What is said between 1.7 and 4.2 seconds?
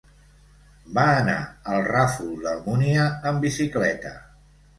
al Ràfol d'Almúnia amb bicicleta.